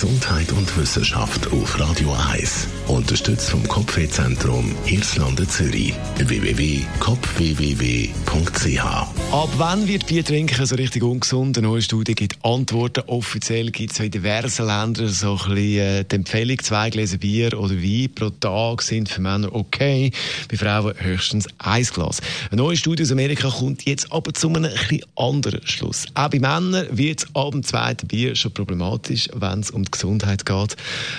[0.00, 2.68] Gesundheit und Wissenschaft auf Radio 1.
[2.86, 5.92] Unterstützt vom Kopfwehzentrum Irlande Zürich.
[6.16, 11.58] www.kopfwww.ch Ab wann wird Bier trinken so richtig ungesund?
[11.58, 13.02] Eine neue Studie gibt Antworten.
[13.08, 17.60] Offiziell gibt es in diversen Ländern so ein bisschen äh, die Empfehlung, zwei Gläser Bier
[17.60, 20.12] oder Wein pro Tag sind für Männer okay,
[20.50, 22.22] bei Frauen höchstens ein Glas.
[22.50, 26.06] Eine neue Studie aus Amerika kommt jetzt aber zu einem etwas anderen Schluss.
[26.14, 29.98] Auch bei Männern wird es ab dem zweiten Bier schon problematisch, wenn es um die
[29.98, 30.76] Gesundheit geht.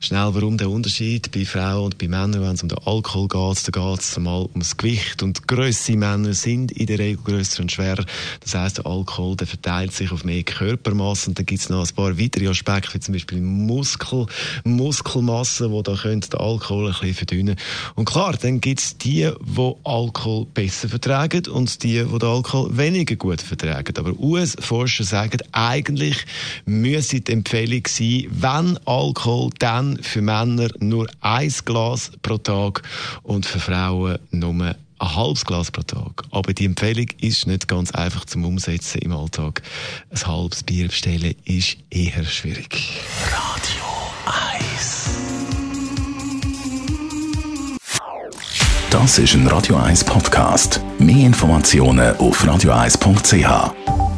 [0.00, 3.68] Schnell, warum der Unterschied bei Frauen und bei Männern, wenn es um den Alkohol geht,
[3.68, 5.96] da geht es mal ums Gewicht und Grösse.
[5.96, 8.04] Männer sind in der Regel grösser und schwerer schwerer.
[8.40, 11.86] Das heisst, der Alkohol der verteilt sich auf mehr Körpermasse und dann gibt es noch
[11.86, 14.26] ein paar weitere Aspekte, wie zum Beispiel Muskel,
[14.64, 17.56] Muskelmasse, wo da könnte der Alkohol ein bisschen verdünnen.
[17.94, 22.76] Und klar, dann gibt es die, die Alkohol besser vertragen und die, die den Alkohol
[22.76, 23.94] weniger gut vertragen.
[23.96, 26.24] Aber US-Forscher sagen, eigentlich
[26.64, 32.82] müsse die Empfehlung sein, wenn Alkohol, dann für Männer nur ein Glas pro Tag
[33.22, 36.24] und für Frauen nur ein halbes Glas pro Tag.
[36.30, 39.62] Aber die Empfehlung ist nicht ganz einfach zum Umsetzen im Alltag.
[40.10, 43.00] Ein halbes Bier bestellen ist eher schwierig.
[43.30, 43.84] Radio
[44.58, 45.10] 1
[48.90, 50.82] Das ist ein Radio 1 Podcast.
[50.98, 54.11] Mehr Informationen auf radio1.ch.